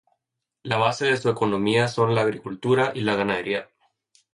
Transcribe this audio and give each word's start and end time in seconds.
La 0.63 0.77
base 0.77 1.05
de 1.05 1.15
su 1.15 1.29
economía 1.29 1.87
son 1.87 2.15
la 2.15 2.21
agricultura 2.21 2.91
y 2.95 3.01
la 3.01 3.13
ganadería. 3.13 3.69